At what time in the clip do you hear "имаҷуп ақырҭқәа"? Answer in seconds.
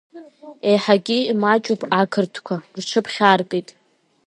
1.31-2.55